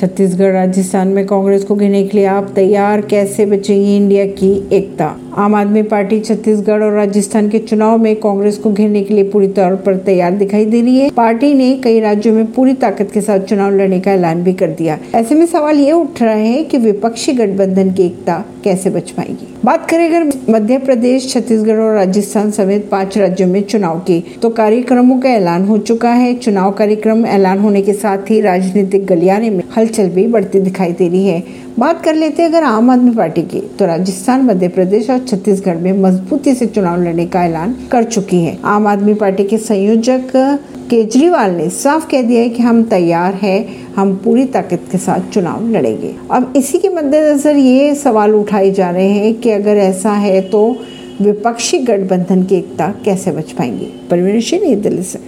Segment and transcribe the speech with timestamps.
[0.00, 3.00] छत्तीसगढ़, राजस्थान में कांग्रेस को घेरने के लिए आप तैयार?
[3.00, 5.16] कैसे बचेगी इंडिया की एकता?
[5.38, 9.48] आम आदमी पार्टी छत्तीसगढ़ और राजस्थान के चुनाव में कांग्रेस को घेरने के लिए पूरी
[9.48, 13.20] तौर पर तैयार दिखाई दे रही है। पार्टी ने कई राज्यों में पूरी ताकत के
[13.20, 16.64] साथ चुनाव लड़ने का ऐलान भी कर दिया। ऐसे में सवाल ये उठ रहा है
[16.64, 19.46] कि विपक्षी गठबंधन की एकता कैसे बच पाएगी?
[19.64, 24.50] बात करें अगर मध्य प्रदेश, छत्तीसगढ़ और राजस्थान समेत पाँच राज्यों में चुनाव की तो
[24.50, 29.50] कार्यक्रमों का ऐलान हो चुका है। चुनाव कार्यक्रम ऐलान होने के साथ ही राजनीतिक गलियारे
[29.50, 31.42] में हलचल भी बढ़ती दिखाई दे रही है।
[31.78, 35.76] बात कर लेते हैं अगर आम आदमी पार्टी की तो राजस्थान, मध्य प्रदेश और छत्तीसगढ़
[35.76, 40.30] में मजबूती से चुनाव लड़ने का ऐलान कर चुकी है। आम आदमी पार्टी के संयोजक
[40.90, 45.32] केजरीवाल ने साफ़ कह दिया है कि हम तैयार हैं, हम पूरी ताकत के साथ
[45.32, 50.12] चुनाव लड़ेंगे। अब इसी के मद्देनजर ये सवाल उठाए जा रहे हैं कि अगर ऐसा
[50.12, 50.76] है तो
[51.20, 53.86] विपक्षी गठबंधन की एकता कैसे बच पाएँगी?
[54.10, 55.18] परवीन सिंह दिल्ली से।